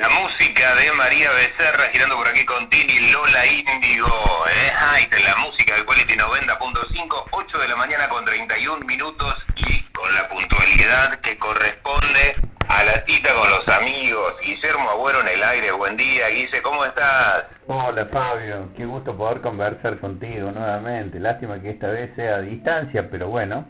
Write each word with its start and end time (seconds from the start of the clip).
La 0.00 0.08
música 0.08 0.74
de 0.76 0.90
María 0.92 1.30
Becerra 1.30 1.90
girando 1.92 2.16
por 2.16 2.26
aquí 2.26 2.42
con 2.46 2.70
Tini 2.70 3.10
Lola 3.10 3.44
Índigo. 3.44 4.46
¿eh? 4.48 4.72
Ay, 4.74 5.06
la 5.10 5.36
música 5.36 5.76
de 5.76 5.84
Quality 5.84 6.14
90.5, 6.14 7.24
8 7.32 7.58
de 7.58 7.68
la 7.68 7.76
mañana 7.76 8.08
con 8.08 8.24
31 8.24 8.86
minutos 8.86 9.34
y 9.56 9.82
con 9.92 10.14
la 10.14 10.26
puntualidad 10.30 11.20
que 11.20 11.36
corresponde 11.36 12.34
a 12.66 12.82
la 12.82 13.04
cita 13.04 13.34
con 13.34 13.50
los 13.50 13.68
amigos. 13.68 14.36
Guillermo 14.42 14.88
Agüero 14.88 15.20
en 15.20 15.28
el 15.28 15.42
aire, 15.42 15.70
buen 15.72 15.98
día. 15.98 16.28
Guille, 16.28 16.62
¿cómo 16.62 16.86
estás? 16.86 17.44
Hola 17.66 18.06
Fabio, 18.06 18.70
qué 18.78 18.86
gusto 18.86 19.14
poder 19.14 19.42
conversar 19.42 19.98
contigo 19.98 20.50
nuevamente. 20.50 21.20
Lástima 21.20 21.60
que 21.60 21.72
esta 21.72 21.88
vez 21.88 22.10
sea 22.16 22.36
a 22.36 22.40
distancia, 22.40 23.06
pero 23.10 23.28
bueno, 23.28 23.66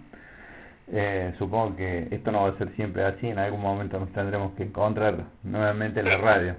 eh, 0.93 1.33
supongo 1.39 1.77
que 1.77 2.09
esto 2.11 2.33
no 2.33 2.43
va 2.43 2.49
a 2.49 2.59
ser 2.59 2.71
siempre 2.77 3.05
así, 3.05 3.29
en 3.29 3.39
algún 3.39 3.61
momento 3.61 3.99
nos 3.99 4.13
tendremos 4.13 4.53
que 4.57 4.65
encontrar 4.65 5.15
nuevamente 5.43 6.01
en 6.01 6.09
la 6.09 6.17
radio. 6.17 6.57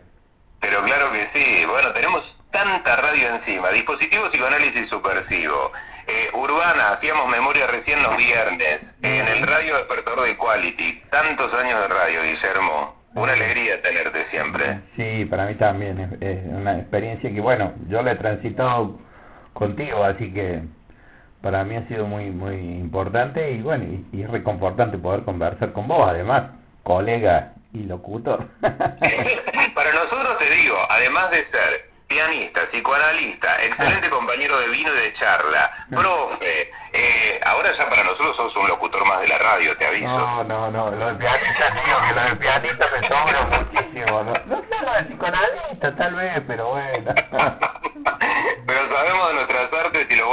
Pero 0.60 0.84
claro 0.84 1.12
que 1.12 1.28
sí, 1.34 1.66
bueno, 1.66 1.92
tenemos 1.92 2.24
tanta 2.52 2.96
radio 2.96 3.36
encima, 3.36 3.72
dispositivo 3.72 4.30
psicoanálisis 4.30 4.90
supersivo, 4.90 5.72
eh, 6.08 6.30
Urbana, 6.34 6.94
hacíamos 6.94 7.30
memoria 7.30 7.68
recién 7.68 8.02
los 8.04 8.16
viernes, 8.18 8.82
en 9.02 9.28
el 9.28 9.48
radio 9.48 9.78
despertador 9.78 10.26
de 10.26 10.38
Quality, 10.38 11.04
tantos 11.10 11.54
años 11.54 11.82
de 11.82 11.88
radio, 11.88 12.24
Guillermo, 12.24 12.96
una 13.16 13.34
alegría 13.34 13.82
tenerte 13.82 14.26
siempre. 14.30 14.80
Sí, 14.96 15.26
para 15.26 15.46
mí 15.46 15.56
también, 15.56 16.18
es 16.22 16.46
una 16.46 16.78
experiencia 16.78 17.32
que 17.32 17.42
bueno, 17.42 17.74
yo 17.88 18.02
la 18.02 18.14
he 18.14 18.16
transitado 18.16 19.00
contigo, 19.54 20.04
así 20.04 20.34
que 20.34 20.62
para 21.42 21.64
mí 21.64 21.76
ha 21.76 21.88
sido 21.88 22.06
muy 22.06 22.30
muy 22.32 22.56
importante 22.56 23.52
y 23.52 23.62
bueno, 23.62 23.86
y, 24.12 24.22
es 24.22 24.30
reconfortante 24.30 24.98
poder 24.98 25.24
conversar 25.24 25.74
con 25.74 25.88
vos, 25.88 26.08
además, 26.08 26.52
colega 26.84 27.54
y 27.74 27.84
locutor. 27.84 28.48
para 28.62 29.94
nosotros 29.94 30.38
te 30.38 30.50
digo, 30.50 30.78
además 30.90 31.32
de 31.32 31.46
ser 31.50 31.92
pianista, 32.12 32.68
psicoanalista, 32.72 33.64
excelente 33.64 34.10
compañero 34.10 34.60
de 34.60 34.68
vino 34.68 34.94
y 34.94 35.00
de 35.00 35.14
charla, 35.14 35.86
profe. 35.90 36.70
Eh, 36.94 37.40
ahora 37.46 37.72
ya 37.72 37.90
para 37.90 38.04
nosotros 38.04 38.36
sos 38.36 38.56
un 38.58 38.68
locutor 38.68 39.06
más 39.06 39.22
de 39.22 39.30
la 39.30 39.38
radio, 39.38 39.78
te 39.78 39.88
aviso. 39.88 40.10
No, 40.10 40.44
no, 40.44 40.70
no, 40.70 40.92
lo 40.92 41.08
de 41.08 41.16
pianista, 41.16 41.70
digo 41.70 42.00
que 42.06 42.14
lo 42.14 42.22
de 42.22 42.36
pianista 42.36 42.86
me 42.92 43.08
sobra 43.08 43.44
muchísimo. 43.44 44.24
No, 44.24 44.34
no 44.46 44.62
sé 44.62 44.86
lo 44.86 44.94
de 44.94 45.04
psicoanalista, 45.04 45.96
tal 45.96 46.16
vez, 46.16 46.44
pero 46.46 46.68
bueno. 46.68 47.14
pero 48.68 48.90
sabemos 48.90 49.28
de 49.30 49.34
nuestras 49.36 49.72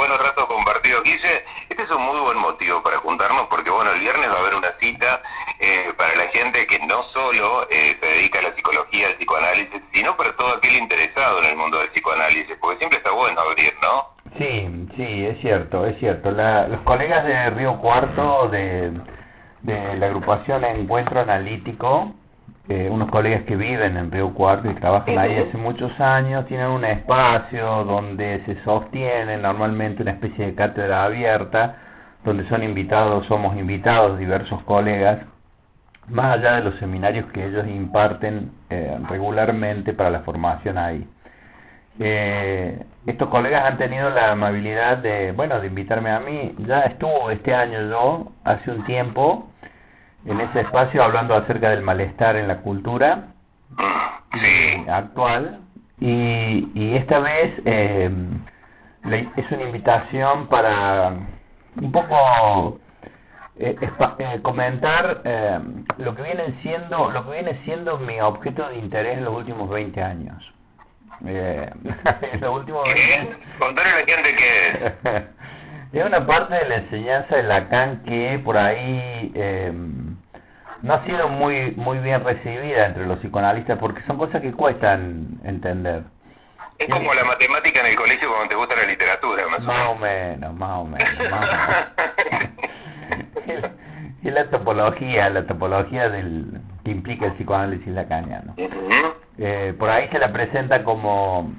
los 0.09 0.17
buenos 0.17 0.35
ratos 0.35 0.47
compartidos. 0.47 1.03
Guille, 1.03 1.43
este 1.69 1.83
es 1.83 1.91
un 1.91 2.01
muy 2.01 2.19
buen 2.19 2.37
motivo 2.39 2.81
para 2.81 2.97
juntarnos 2.97 3.47
porque, 3.47 3.69
bueno, 3.69 3.91
el 3.91 3.99
viernes 3.99 4.29
va 4.31 4.37
a 4.37 4.39
haber 4.39 4.55
una 4.55 4.71
cita 4.79 5.21
eh, 5.59 5.93
para 5.97 6.15
la 6.15 6.27
gente 6.29 6.65
que 6.65 6.79
no 6.79 7.03
solo 7.13 7.67
eh, 7.69 7.95
se 7.99 8.05
dedica 8.05 8.39
a 8.39 8.43
la 8.43 8.55
psicología, 8.55 9.07
al 9.07 9.15
psicoanálisis, 9.15 9.81
sino 9.93 10.17
para 10.17 10.35
todo 10.35 10.55
aquel 10.55 10.75
interesado 10.77 11.39
en 11.39 11.45
el 11.45 11.55
mundo 11.55 11.77
del 11.77 11.89
psicoanálisis, 11.89 12.57
porque 12.59 12.79
siempre 12.79 12.97
está 12.97 13.11
bueno 13.11 13.39
abrir, 13.39 13.71
¿no? 13.83 14.07
Sí, 14.37 14.87
sí, 14.95 15.25
es 15.27 15.39
cierto, 15.41 15.85
es 15.85 15.97
cierto. 15.99 16.31
La, 16.31 16.67
los 16.67 16.81
colegas 16.81 17.23
de 17.25 17.51
Río 17.51 17.77
Cuarto, 17.77 18.47
de, 18.49 18.91
de 19.61 19.95
la 19.97 20.07
agrupación 20.07 20.65
Encuentro 20.65 21.19
Analítico, 21.19 22.13
eh, 22.69 22.87
unos 22.87 23.09
colegas 23.09 23.43
que 23.45 23.55
viven 23.55 23.97
en 23.97 24.11
Río 24.11 24.31
Cuarto 24.35 24.69
y 24.69 24.75
trabajan 24.75 25.17
ahí 25.17 25.35
hace 25.37 25.57
muchos 25.57 25.99
años, 25.99 26.45
tienen 26.45 26.67
un 26.67 26.85
espacio 26.85 27.83
donde 27.83 28.43
se 28.45 28.61
sostiene 28.63 29.37
normalmente 29.37 30.03
una 30.03 30.11
especie 30.11 30.45
de 30.45 30.53
cátedra 30.53 31.05
abierta, 31.05 31.77
donde 32.23 32.47
son 32.47 32.61
invitados, 32.63 33.25
somos 33.25 33.57
invitados 33.57 34.19
diversos 34.19 34.61
colegas, 34.65 35.17
más 36.09 36.37
allá 36.37 36.57
de 36.57 36.63
los 36.65 36.75
seminarios 36.77 37.25
que 37.31 37.43
ellos 37.43 37.65
imparten 37.67 38.51
eh, 38.69 38.99
regularmente 39.09 39.93
para 39.93 40.11
la 40.11 40.19
formación 40.19 40.77
ahí. 40.77 41.07
Eh, 41.99 42.85
estos 43.07 43.29
colegas 43.29 43.65
han 43.65 43.79
tenido 43.79 44.11
la 44.11 44.31
amabilidad 44.33 44.99
de, 44.99 45.31
bueno, 45.31 45.59
de 45.59 45.67
invitarme 45.67 46.11
a 46.11 46.19
mí. 46.19 46.53
Ya 46.59 46.81
estuvo 46.81 47.31
este 47.31 47.53
año 47.53 47.89
yo, 47.89 48.31
hace 48.43 48.69
un 48.69 48.85
tiempo, 48.85 49.48
en 50.25 50.41
ese 50.41 50.61
espacio 50.61 51.03
hablando 51.03 51.35
acerca 51.35 51.69
del 51.69 51.81
malestar 51.81 52.35
en 52.35 52.47
la 52.47 52.57
cultura 52.57 53.33
actual. 54.87 55.61
Y, 55.99 56.69
y 56.73 56.95
esta 56.95 57.19
vez 57.19 57.61
eh, 57.65 58.09
es 59.35 59.51
una 59.51 59.63
invitación 59.63 60.47
para 60.47 61.13
un 61.75 61.91
poco 61.91 62.79
eh, 63.57 63.75
eh, 64.19 64.39
comentar 64.41 65.21
eh, 65.25 65.59
lo 65.97 66.15
que 66.15 66.21
viene 66.21 66.55
siendo 66.61 67.11
lo 67.11 67.25
que 67.25 67.31
viene 67.31 67.59
siendo 67.65 67.97
mi 67.97 68.19
objeto 68.21 68.69
de 68.69 68.77
interés 68.77 69.17
en 69.17 69.25
los 69.25 69.35
últimos 69.35 69.69
20 69.69 70.01
años. 70.01 70.53
Eh, 71.25 71.69
en 72.31 72.41
los 72.41 72.55
últimos 72.55 72.85
20 72.85 73.13
años 73.13 73.37
contarle 73.57 73.91
a 73.91 73.99
la 73.99 74.05
gente 74.05 74.35
que 74.35 75.23
es 75.99 76.05
una 76.05 76.25
parte 76.25 76.55
de 76.55 76.69
la 76.69 76.75
enseñanza 76.77 77.35
de 77.35 77.43
Lacan 77.43 78.03
que 78.03 78.39
por 78.43 78.57
ahí 78.57 79.31
eh, 79.35 79.73
no 80.81 80.93
ha 80.93 81.05
sido 81.05 81.27
muy 81.27 81.71
muy 81.71 81.99
bien 81.99 82.23
recibida 82.23 82.87
entre 82.87 83.05
los 83.05 83.19
psicoanalistas 83.19 83.77
porque 83.79 84.01
son 84.03 84.17
cosas 84.17 84.41
que 84.41 84.51
cuestan 84.51 85.39
entender. 85.43 86.03
Es 86.77 86.89
como 86.89 87.13
la 87.13 87.25
matemática 87.25 87.81
en 87.81 87.87
el 87.87 87.95
colegio 87.97 88.29
cuando 88.29 88.47
te 88.47 88.55
gusta 88.55 88.75
la 88.75 88.85
literatura, 88.85 89.47
más, 89.49 89.59
o 89.59 89.63
menos. 89.63 89.75
Más 89.75 89.89
o 89.89 89.95
menos, 89.95 90.53
más 90.55 90.77
o 90.79 90.85
menos. 90.85 91.09
y 94.23 94.31
la 94.31 94.49
topología, 94.49 95.29
la 95.29 95.45
topología 95.45 96.09
del 96.09 96.61
que 96.85 96.91
implica 96.91 97.25
el 97.25 97.33
psicoanálisis 97.33 97.87
lacaniano. 97.87 98.53
eh, 99.37 99.73
por 99.77 99.89
ahí 99.89 100.07
se 100.07 100.19
la 100.19 100.31
presenta 100.31 100.83
como 100.85 101.51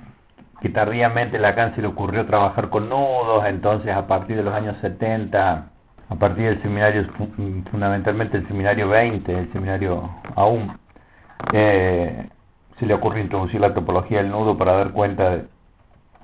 que 0.62 0.70
tardíamente 0.70 1.38
Lacan 1.38 1.74
se 1.74 1.82
le 1.82 1.88
ocurrió 1.88 2.24
trabajar 2.26 2.70
con 2.70 2.88
nudos, 2.88 3.44
entonces 3.46 3.94
a 3.94 4.06
partir 4.06 4.36
de 4.36 4.42
los 4.42 4.54
años 4.54 4.76
70 4.80 5.66
a 6.10 6.16
partir 6.16 6.44
del 6.44 6.60
seminario, 6.60 7.06
fundamentalmente 7.70 8.36
el 8.36 8.46
seminario 8.48 8.88
20, 8.88 9.32
el 9.32 9.52
seminario 9.52 10.10
aún, 10.34 10.76
eh, 11.52 12.28
se 12.78 12.86
le 12.86 12.94
ocurre 12.94 13.20
introducir 13.20 13.60
la 13.60 13.72
topología 13.72 14.18
del 14.18 14.30
nudo 14.30 14.58
para 14.58 14.72
dar 14.72 14.90
cuenta 14.90 15.38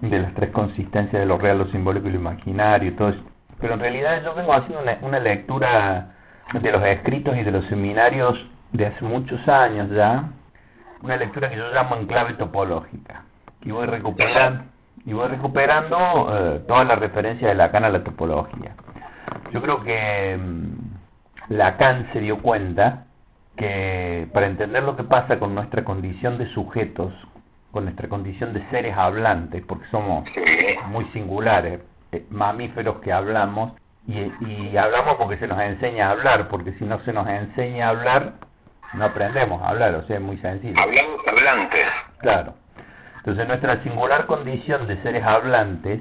de, 0.00 0.18
las 0.18 0.34
tres 0.34 0.50
consistencias 0.50 1.20
de 1.20 1.26
lo 1.26 1.38
real, 1.38 1.58
lo 1.58 1.66
simbólico 1.66 2.08
y 2.08 2.12
lo 2.12 2.18
imaginario. 2.18 2.96
Todo 2.96 3.14
Pero 3.60 3.74
en 3.74 3.80
realidad 3.80 4.22
yo 4.24 4.34
vengo 4.34 4.54
haciendo 4.54 4.82
una, 5.02 5.20
lectura 5.20 6.16
de 6.52 6.72
los 6.72 6.84
escritos 6.84 7.36
y 7.36 7.44
de 7.44 7.52
los 7.52 7.64
seminarios 7.66 8.36
de 8.72 8.86
hace 8.86 9.04
muchos 9.04 9.46
años 9.46 9.88
ya, 9.90 10.30
una 11.00 11.16
lectura 11.16 11.48
que 11.48 11.56
yo 11.56 11.72
llamo 11.72 11.94
en 11.94 12.06
clave 12.08 12.34
topológica, 12.34 13.22
y 13.62 13.70
voy 13.70 13.86
recuperando, 13.86 14.64
y 15.04 15.12
voy 15.12 15.28
recuperando 15.28 15.96
eh, 16.32 16.64
toda 16.66 16.82
la 16.82 16.96
referencia 16.96 17.46
de 17.46 17.54
Lacan 17.54 17.84
a 17.84 17.88
la 17.88 18.02
topología. 18.02 18.74
Yo 19.52 19.62
creo 19.62 19.82
que 19.82 20.36
mm, 20.38 21.54
Lacan 21.54 22.12
se 22.12 22.20
dio 22.20 22.42
cuenta 22.42 23.04
que 23.56 24.28
para 24.32 24.46
entender 24.46 24.82
lo 24.82 24.96
que 24.96 25.04
pasa 25.04 25.38
con 25.38 25.54
nuestra 25.54 25.84
condición 25.84 26.38
de 26.38 26.46
sujetos, 26.52 27.12
con 27.70 27.84
nuestra 27.84 28.08
condición 28.08 28.52
de 28.52 28.62
seres 28.70 28.96
hablantes, 28.96 29.62
porque 29.66 29.86
somos 29.90 30.24
muy 30.88 31.04
singulares, 31.06 31.80
eh, 32.12 32.24
mamíferos 32.30 33.00
que 33.00 33.12
hablamos, 33.12 33.72
y, 34.06 34.30
y 34.44 34.76
hablamos 34.76 35.16
porque 35.16 35.36
se 35.38 35.48
nos 35.48 35.60
enseña 35.60 36.08
a 36.08 36.10
hablar, 36.12 36.48
porque 36.48 36.72
si 36.74 36.84
no 36.84 37.00
se 37.00 37.12
nos 37.12 37.26
enseña 37.26 37.86
a 37.86 37.90
hablar, 37.90 38.32
no 38.94 39.04
aprendemos 39.04 39.60
a 39.62 39.70
hablar, 39.70 39.94
o 39.94 40.06
sea, 40.06 40.16
es 40.16 40.22
muy 40.22 40.38
sencillo. 40.38 40.80
Hablamos 40.80 41.20
hablantes. 41.26 41.86
Claro. 42.18 42.54
Entonces 43.18 43.48
nuestra 43.48 43.82
singular 43.82 44.26
condición 44.26 44.86
de 44.86 45.02
seres 45.02 45.24
hablantes 45.24 46.00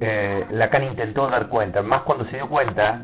eh, 0.00 0.46
Lacan 0.50 0.84
intentó 0.84 1.28
dar 1.28 1.48
cuenta, 1.48 1.82
más 1.82 2.02
cuando 2.02 2.24
se 2.26 2.36
dio 2.36 2.48
cuenta 2.48 3.02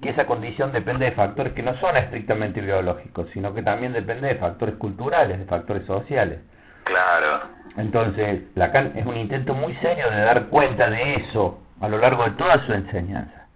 que 0.00 0.10
esa 0.10 0.26
condición 0.26 0.72
depende 0.72 1.06
de 1.06 1.12
factores 1.12 1.52
que 1.54 1.62
no 1.62 1.76
son 1.78 1.96
estrictamente 1.96 2.60
biológicos, 2.60 3.28
sino 3.32 3.52
que 3.52 3.62
también 3.62 3.92
depende 3.92 4.28
de 4.28 4.36
factores 4.36 4.76
culturales, 4.76 5.38
de 5.38 5.44
factores 5.46 5.84
sociales. 5.86 6.40
Claro. 6.84 7.40
Entonces, 7.76 8.42
Lacan 8.54 8.92
es 8.96 9.04
un 9.04 9.16
intento 9.16 9.54
muy 9.54 9.74
serio 9.76 10.08
de 10.10 10.20
dar 10.20 10.46
cuenta 10.46 10.88
de 10.88 11.14
eso 11.14 11.60
a 11.80 11.88
lo 11.88 11.98
largo 11.98 12.24
de 12.24 12.30
toda 12.32 12.64
su 12.64 12.72
enseñanza 12.72 13.46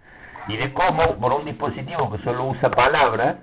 y 0.47 0.57
de 0.57 0.73
cómo 0.73 1.17
por 1.17 1.33
un 1.33 1.45
dispositivo 1.45 2.11
que 2.11 2.21
solo 2.23 2.45
usa 2.45 2.69
palabras 2.69 3.37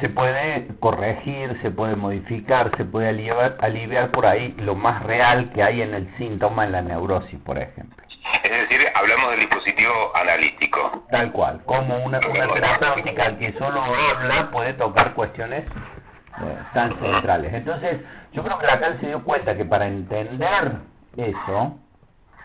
se 0.00 0.08
puede 0.08 0.68
corregir, 0.80 1.58
se 1.62 1.70
puede 1.70 1.96
modificar, 1.96 2.74
se 2.76 2.84
puede 2.84 3.10
aliviar, 3.10 3.56
aliviar 3.60 4.10
por 4.10 4.26
ahí 4.26 4.54
lo 4.58 4.74
más 4.74 5.02
real 5.02 5.50
que 5.52 5.62
hay 5.62 5.82
en 5.82 5.94
el 5.94 6.16
síntoma 6.16 6.64
en 6.64 6.72
la 6.72 6.82
neurosis, 6.82 7.38
por 7.40 7.58
ejemplo. 7.58 8.02
Es 8.42 8.50
decir, 8.50 8.80
hablamos 8.94 9.30
del 9.30 9.40
dispositivo 9.40 10.12
analítico. 10.14 11.04
Tal 11.10 11.30
cual, 11.32 11.62
como 11.64 11.96
una, 12.04 12.20
una 12.26 12.52
terapéutica 12.52 13.36
que 13.36 13.52
solo 13.54 13.82
habla 13.82 14.50
puede 14.50 14.72
tocar 14.74 15.12
cuestiones 15.14 15.64
eh, 15.64 16.58
tan 16.72 16.98
centrales. 16.98 17.52
Entonces, 17.52 18.00
yo 18.32 18.42
creo 18.42 18.58
que 18.58 18.66
Lacan 18.66 18.98
se 19.00 19.08
dio 19.08 19.22
cuenta 19.22 19.54
que 19.54 19.64
para 19.64 19.86
entender 19.86 20.72
eso, 21.16 21.78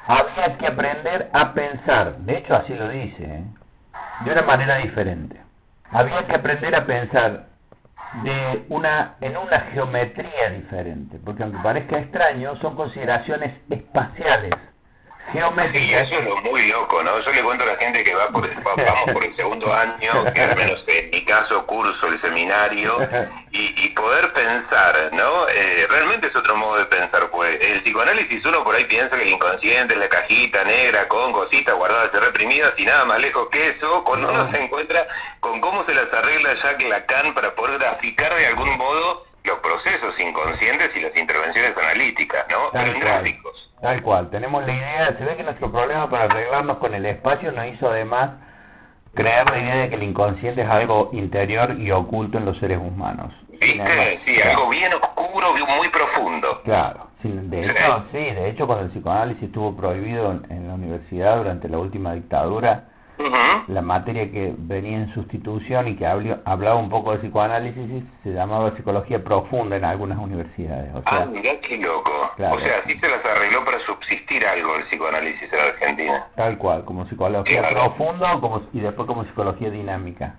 había 0.06 0.58
que 0.58 0.68
aprender 0.68 1.30
a 1.34 1.54
pensar, 1.54 2.18
de 2.18 2.38
hecho 2.38 2.56
así 2.56 2.74
lo 2.74 2.90
dice, 2.90 3.24
¿eh? 3.24 3.44
de 4.26 4.32
una 4.32 4.42
manera 4.42 4.78
diferente. 4.78 5.40
Había 5.92 6.26
que 6.28 6.36
aprender 6.36 6.76
a 6.76 6.86
pensar 6.86 7.48
de 8.24 8.66
una 8.70 9.16
en 9.22 9.38
una 9.38 9.60
geometría 9.72 10.50
diferente, 10.52 11.20
porque 11.24 11.44
aunque 11.44 11.60
parezca 11.60 12.00
extraño, 12.00 12.56
son 12.58 12.76
consideraciones 12.76 13.54
espaciales. 13.70 14.54
Sí, 15.72 15.94
eso 15.94 16.16
es 16.16 16.44
muy 16.44 16.68
loco, 16.68 17.04
¿no? 17.04 17.20
Yo 17.20 17.32
le 17.32 17.44
cuento 17.44 17.64
a 17.64 17.68
la 17.68 17.76
gente 17.76 18.04
que 18.04 18.16
va 18.16 18.30
por 18.30 18.48
vamos 18.64 19.12
por 19.12 19.24
el 19.24 19.36
segundo 19.36 19.74
año, 19.74 20.34
que 20.34 20.42
al 20.42 20.56
menos 20.56 20.84
en 20.88 21.10
mi 21.12 21.26
caso 21.26 21.66
curso 21.66 22.08
el 22.08 22.22
seminario, 22.22 22.98
y, 23.52 23.86
y 23.86 23.90
poder 23.90 24.32
pensar, 24.34 25.10
¿no? 25.14 25.48
Eh, 25.50 25.86
realmente 25.90 26.28
es 26.28 26.36
otro 26.36 26.56
modo 26.56 26.78
de 26.78 26.86
pensar, 26.86 27.30
pues 27.30 27.60
el 27.62 27.82
psicoanálisis 27.82 28.46
uno 28.46 28.64
por 28.64 28.76
ahí 28.76 28.86
piensa 28.86 29.16
que 29.18 29.24
el 29.24 29.30
inconsciente 29.30 29.94
es 29.94 30.00
la 30.00 30.10
cajita 30.10 30.64
negra 30.64 31.08
con 31.08 31.34
cositas 31.34 31.76
guardadas 31.76 32.12
y 32.14 32.18
reprimidas 32.18 32.74
y 32.78 32.86
nada 32.86 33.06
más 33.06 33.20
lejos 33.20 33.50
que 33.50 33.70
eso, 33.70 34.04
cuando 34.04 34.32
uno 34.32 34.50
se 34.52 34.64
encuentra 34.64 35.08
con 35.40 35.60
cómo 35.62 35.84
se 35.86 35.94
las 35.94 36.12
arregla 36.14 36.56
Jacques 36.56 36.88
Lacan 36.88 37.34
para 37.34 37.54
poder 37.56 37.80
graficar 37.80 38.34
de 38.36 38.48
algún 38.48 38.78
modo 38.78 39.26
los 39.48 39.60
procesos 39.60 40.20
inconscientes 40.20 40.96
y 40.96 41.00
las 41.00 41.16
intervenciones 41.16 41.76
analíticas, 41.76 42.46
¿no? 42.50 42.70
Tal 42.72 42.94
Pero 42.94 43.06
cual, 43.06 43.36
Tal 43.82 44.02
cual, 44.04 44.30
tenemos 44.30 44.66
la 44.66 44.74
idea, 44.74 45.16
se 45.18 45.24
ve 45.24 45.38
que 45.38 45.44
nuestro 45.44 45.72
problema 45.72 46.10
para 46.10 46.26
arreglarnos 46.26 46.78
con 46.78 46.94
el 46.94 47.06
espacio 47.06 47.52
nos 47.52 47.66
hizo 47.68 47.90
además 47.90 48.32
crear 49.14 49.50
la 49.50 49.58
idea 49.58 49.76
de 49.76 49.90
que 49.90 49.96
el 49.96 50.04
inconsciente 50.04 50.62
es 50.62 50.70
algo 50.70 51.10
interior 51.14 51.76
y 51.80 51.90
oculto 51.92 52.38
en 52.38 52.46
los 52.46 52.58
seres 52.60 52.78
humanos. 52.78 53.34
¿Viste? 53.50 54.20
sí, 54.26 54.40
algo 54.42 54.70
bien 54.70 54.94
oscuro 54.94 55.58
y 55.58 55.78
muy 55.78 55.90
profundo. 55.90 56.62
Claro, 56.64 57.08
de 57.24 57.66
hecho, 57.66 58.06
sí, 58.12 58.18
de 58.18 58.50
hecho 58.50 58.68
cuando 58.68 58.86
el 58.86 58.92
psicoanálisis 58.92 59.44
estuvo 59.44 59.76
prohibido 59.76 60.32
en 60.50 60.68
la 60.68 60.76
universidad 60.76 61.38
durante 61.38 61.68
la 61.68 61.80
última 61.80 62.14
dictadura, 62.14 62.84
la 63.68 63.82
materia 63.82 64.32
que 64.32 64.54
venía 64.58 64.98
en 64.98 65.14
sustitución 65.14 65.88
y 65.88 65.96
que 65.96 66.06
hablaba 66.06 66.76
un 66.76 66.90
poco 66.90 67.12
de 67.12 67.20
psicoanálisis 67.20 68.04
se 68.24 68.30
llamaba 68.32 68.76
psicología 68.76 69.24
profunda 69.24 69.76
en 69.76 69.86
algunas 69.86 70.18
universidades. 70.20 70.94
O 70.94 71.02
sea, 71.02 71.24
ah, 71.24 71.26
mirá 71.26 71.60
qué 71.62 71.78
loco. 71.78 72.12
O 72.34 72.60
sea, 72.60 72.80
así 72.84 72.98
se 73.00 73.08
las 73.08 73.26
arregló 73.26 73.66
para 73.66 73.80
subsistir 73.86 74.46
algo 74.46 74.76
el 74.76 74.84
psicoanálisis 74.84 75.52
en 75.52 75.60
Argentina. 75.60 76.28
Tal 76.36 76.58
cual, 76.58 76.86
como 76.86 77.08
psicología 77.08 77.70
profunda 77.70 78.40
como, 78.40 78.62
y 78.74 78.80
después 78.80 79.08
como 79.08 79.24
psicología 79.26 79.70
dinámica. 79.70 80.36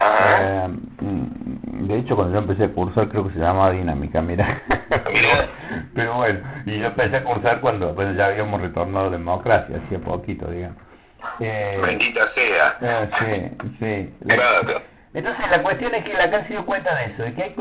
Eh, 0.00 0.68
mm, 1.00 1.86
de 1.88 1.98
hecho, 1.98 2.14
cuando 2.14 2.34
yo 2.34 2.38
empecé 2.40 2.64
a 2.64 2.72
cursar, 2.72 3.08
creo 3.08 3.26
que 3.26 3.34
se 3.34 3.40
llamaba 3.40 3.72
dinámica, 3.72 4.22
mira. 4.22 4.62
Pero 5.94 6.14
bueno, 6.16 6.40
y 6.66 6.78
yo 6.78 6.86
empecé 6.86 7.16
a 7.16 7.24
cursar 7.24 7.60
cuando 7.60 7.94
pues, 7.94 8.16
ya 8.16 8.26
habíamos 8.26 8.60
retornado 8.60 9.06
a 9.06 9.10
democracia, 9.10 9.80
hacía 9.84 9.98
poquito, 9.98 10.48
digamos. 10.50 10.87
Eh, 11.40 11.78
Bendita 11.82 12.32
sea. 12.34 12.76
Ah, 12.80 13.08
sí, 13.18 13.50
sí. 13.78 14.14
entonces 15.14 15.50
la 15.50 15.62
cuestión 15.62 15.94
es 15.94 16.04
que 16.04 16.14
Lacan 16.14 16.42
se 16.46 16.50
dio 16.50 16.66
cuenta 16.66 16.94
de 16.94 17.06
eso, 17.06 17.22
de 17.22 17.34
que 17.34 17.42
hay 17.42 17.54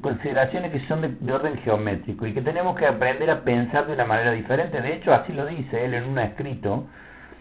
consideraciones 0.00 0.72
que 0.72 0.80
son 0.86 1.18
de, 1.20 1.32
orden 1.32 1.58
geométrico 1.58 2.26
y 2.26 2.34
que 2.34 2.42
tenemos 2.42 2.76
que 2.76 2.86
aprender 2.86 3.30
a 3.30 3.40
pensar 3.42 3.86
de 3.86 3.94
una 3.94 4.04
manera 4.04 4.32
diferente. 4.32 4.80
De 4.80 4.94
hecho, 4.94 5.12
así 5.12 5.32
lo 5.32 5.46
dice 5.46 5.84
él 5.84 5.94
en 5.94 6.04
un 6.04 6.18
escrito, 6.18 6.86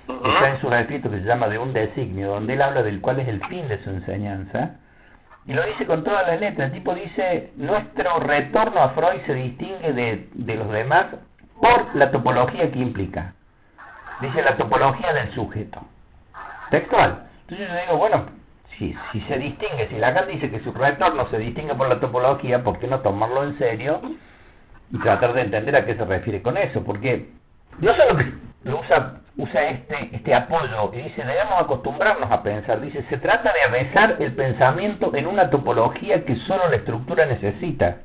está 0.08 0.50
en 0.50 0.62
su 0.62 0.72
escrito 0.74 1.10
que 1.10 1.20
se 1.20 1.26
llama 1.26 1.48
De 1.48 1.58
un 1.58 1.74
designio, 1.74 2.30
donde 2.30 2.54
él 2.54 2.62
habla 2.62 2.84
del 2.84 3.02
cuál 3.02 3.20
es 3.20 3.28
el 3.28 3.44
fin 3.46 3.68
de 3.68 3.84
su 3.84 3.90
enseñanza. 3.90 4.76
Y 5.46 5.54
lo 5.54 5.66
dice 5.66 5.86
con 5.86 6.04
todas 6.04 6.26
las 6.26 6.40
letras. 6.40 6.68
El 6.68 6.78
tipo 6.78 6.96
dice, 6.96 7.52
nuestro 7.58 8.20
retorno 8.20 8.82
a 8.82 8.90
Freud 8.90 9.22
se 9.26 9.34
distingue 9.34 9.92
de, 9.92 10.28
de 10.34 10.56
los 10.56 10.72
demás 10.72 11.08
por 11.60 11.96
la 11.96 12.12
topología 12.12 12.72
que 12.72 12.80
implica 12.80 13.34
dice 14.24 14.42
la 14.42 14.56
topología 14.56 15.14
del 15.14 15.32
sujeto. 15.34 15.82
Textual. 16.72 17.28
Entonces 17.42 17.68
yo 17.68 17.82
digo, 17.82 17.98
bueno, 17.98 18.26
si, 18.78 18.96
si 19.12 19.22
se 19.22 19.38
distingue, 19.38 19.88
si 19.90 19.98
Lacan 19.98 20.28
dice 20.28 20.50
que 20.50 20.60
su 20.62 20.72
retorno 20.72 21.28
se 21.30 21.38
distingue 21.38 21.76
por 21.76 21.90
la 21.90 22.00
topología, 22.00 22.64
¿por 22.64 22.80
qué 22.80 22.88
no 22.88 23.02
tomarlo 23.02 23.44
en 23.44 23.58
serio 23.58 24.02
y 24.92 24.98
tratar 25.00 25.34
de 25.34 25.42
entender 25.42 25.76
a 25.76 25.86
qué 25.86 25.96
se 25.96 26.06
refiere 26.06 26.42
con 26.42 26.58
eso? 26.58 26.84
Porque 26.84 27.30
no 27.80 27.94
solo 27.96 28.18
que 28.18 28.72
usa, 28.72 29.22
usa 29.38 29.70
este, 29.70 30.10
este 30.14 30.34
apoyo 30.34 30.92
y 30.94 31.02
dice, 31.02 31.24
debemos 31.24 31.60
acostumbrarnos 31.60 32.32
a 32.32 32.42
pensar, 32.44 32.82
dice, 32.82 33.04
se 33.10 33.18
trata 33.18 33.52
de 33.54 33.62
avesar 33.62 34.18
el 34.20 34.34
pensamiento 34.34 35.14
en 35.16 35.28
una 35.28 35.50
topología 35.50 36.24
que 36.26 36.36
solo 36.48 36.70
la 36.70 36.78
estructura 36.78 37.26
necesita. 37.26 37.98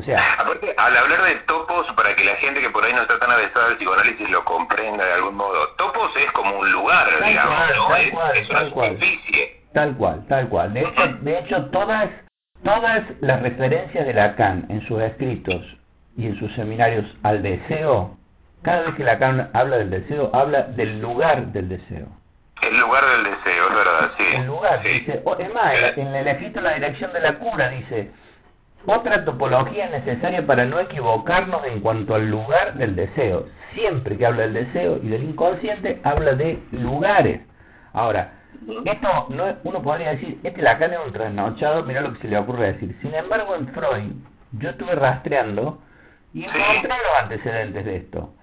O 0.00 0.02
sea, 0.02 0.32
aparte, 0.38 0.74
al 0.78 0.96
hablar 0.96 1.24
de 1.24 1.34
topos, 1.40 1.86
para 1.94 2.16
que 2.16 2.24
la 2.24 2.34
gente 2.36 2.58
que 2.62 2.70
por 2.70 2.82
ahí 2.82 2.94
no 2.94 3.02
está 3.02 3.18
tan 3.18 3.30
avesada 3.30 3.66
al 3.66 3.76
psicoanálisis 3.76 4.30
lo 4.30 4.42
comprenda 4.46 5.04
de 5.04 5.12
algún 5.12 5.36
modo, 5.36 5.68
topos 5.76 6.10
es 6.16 6.32
como 6.32 6.58
un 6.58 6.72
lugar, 6.72 7.06
digamos, 7.22 7.76
¿no? 7.76 7.88
Tal 7.88 8.00
es, 8.00 8.10
cual, 8.10 8.36
es 8.38 8.48
una 8.48 8.68
superficie. 8.70 9.60
Tal 9.74 9.94
cual, 9.98 10.26
tal 10.26 10.48
cual. 10.48 10.72
De 10.72 10.80
hecho, 10.80 11.06
de 11.20 11.38
hecho 11.38 11.66
todas, 11.66 12.08
todas 12.64 13.04
las 13.20 13.42
referencias 13.42 14.06
de 14.06 14.14
Lacan 14.14 14.64
en 14.70 14.80
sus 14.88 15.02
escritos 15.02 15.66
y 16.16 16.28
en 16.28 16.38
sus 16.38 16.50
seminarios 16.54 17.04
al 17.22 17.42
deseo, 17.42 18.16
cada 18.62 18.80
vez 18.86 18.94
que 18.94 19.04
Lacan 19.04 19.50
habla 19.52 19.76
del 19.76 19.90
deseo, 19.90 20.30
habla 20.32 20.62
del 20.62 20.98
lugar 21.02 21.44
del 21.48 21.68
deseo. 21.68 22.06
El 22.62 22.78
lugar 22.78 23.04
del 23.04 23.24
deseo, 23.24 23.68
es 23.68 23.74
verdad, 23.74 24.10
sí. 24.16 24.24
El 24.34 24.46
lugar, 24.46 24.82
dice, 24.82 25.22
es 25.40 25.54
más, 25.54 25.74
en 25.98 26.14
el 26.14 26.26
escrito 26.26 26.62
La 26.62 26.72
dirección 26.72 27.12
de 27.12 27.20
la 27.20 27.34
cura 27.34 27.68
dice, 27.68 28.10
otra 28.86 29.24
topología 29.24 29.88
necesaria 29.90 30.46
para 30.46 30.64
no 30.64 30.80
equivocarnos 30.80 31.64
en 31.66 31.80
cuanto 31.80 32.14
al 32.14 32.30
lugar 32.30 32.74
del 32.74 32.96
deseo. 32.96 33.46
Siempre 33.74 34.16
que 34.16 34.26
habla 34.26 34.42
del 34.42 34.54
deseo 34.54 34.98
y 35.02 35.08
del 35.08 35.24
inconsciente, 35.24 36.00
habla 36.02 36.34
de 36.34 36.62
lugares. 36.72 37.40
Ahora, 37.92 38.32
esto 38.84 39.26
no 39.30 39.44
uno 39.64 39.82
podría 39.82 40.10
decir, 40.10 40.38
este 40.42 40.62
Lacan 40.62 40.92
es 40.92 40.98
un 41.04 41.12
trasnochado, 41.12 41.82
mira 41.84 42.00
lo 42.00 42.12
que 42.12 42.20
se 42.20 42.28
le 42.28 42.38
ocurre 42.38 42.72
decir. 42.72 42.96
Sin 43.00 43.14
embargo, 43.14 43.54
en 43.54 43.68
Freud, 43.68 44.12
yo 44.52 44.70
estuve 44.70 44.94
rastreando 44.94 45.78
y 46.32 46.44
encontré 46.44 46.88
los 46.88 47.22
antecedentes 47.22 47.84
de 47.84 47.96
esto. 47.96 48.34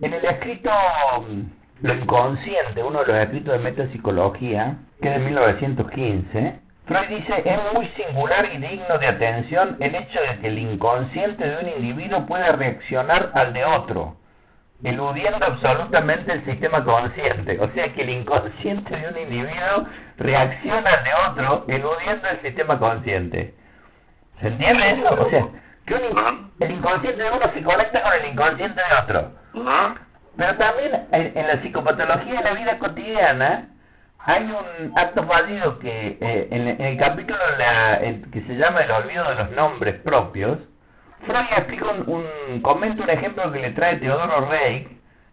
En 0.00 0.12
el 0.12 0.24
escrito 0.24 0.70
mm, 1.28 1.86
Lo 1.86 1.94
Inconsciente, 1.94 2.82
uno 2.82 3.00
de 3.00 3.06
los 3.06 3.16
escritos 3.16 3.52
de 3.54 3.58
metapsicología, 3.58 4.76
que 5.00 5.08
es 5.08 5.18
de 5.18 5.24
1915, 5.24 6.60
Freud 6.90 7.06
dice, 7.06 7.42
es 7.44 7.72
muy 7.72 7.86
singular 7.90 8.48
y 8.52 8.58
digno 8.58 8.98
de 8.98 9.06
atención 9.06 9.76
el 9.78 9.94
hecho 9.94 10.20
de 10.22 10.40
que 10.40 10.48
el 10.48 10.58
inconsciente 10.58 11.48
de 11.48 11.58
un 11.58 11.68
individuo 11.68 12.26
pueda 12.26 12.50
reaccionar 12.50 13.30
al 13.34 13.52
de 13.52 13.64
otro, 13.64 14.16
eludiendo 14.82 15.46
absolutamente 15.46 16.32
el 16.32 16.44
sistema 16.44 16.82
consciente. 16.82 17.60
O 17.60 17.68
sea 17.68 17.92
que 17.92 18.02
el 18.02 18.10
inconsciente 18.10 18.96
de 18.96 19.08
un 19.08 19.18
individuo 19.18 19.86
reacciona 20.18 20.90
al 20.90 21.04
de 21.04 21.10
otro, 21.28 21.64
eludiendo 21.68 22.28
el 22.28 22.42
sistema 22.42 22.76
consciente. 22.80 23.54
¿Se 24.40 24.48
entiende 24.48 24.90
eso? 24.90 25.14
O 25.14 25.30
sea, 25.30 25.46
que 25.86 25.94
el 25.94 26.70
inconsciente 26.72 27.22
de 27.22 27.30
uno 27.30 27.52
se 27.54 27.62
conecta 27.62 28.02
con 28.02 28.12
el 28.14 28.32
inconsciente 28.32 28.80
de 28.80 29.00
otro. 29.00 29.30
Pero 30.36 30.56
también 30.56 31.06
en 31.12 31.46
la 31.46 31.62
psicopatología 31.62 32.40
de 32.40 32.50
la 32.50 32.54
vida 32.54 32.78
cotidiana, 32.80 33.68
hay 34.24 34.44
un 34.44 34.98
acto 34.98 35.24
fallido 35.24 35.78
que 35.78 36.18
eh, 36.20 36.48
en, 36.50 36.80
el 36.80 36.96
capítulo 36.98 37.38
que 38.32 38.42
se 38.42 38.56
llama 38.56 38.80
El 38.80 38.90
olvido 38.90 39.28
de 39.28 39.34
los 39.34 39.50
nombres 39.52 39.96
propios, 40.00 40.58
Freud 41.26 41.46
explica 41.56 41.86
un, 42.06 42.60
comenta 42.62 43.02
un 43.02 43.10
ejemplo 43.10 43.50
que 43.52 43.60
le 43.60 43.70
trae 43.72 43.96
Teodoro 43.96 44.48
Reich 44.48 44.88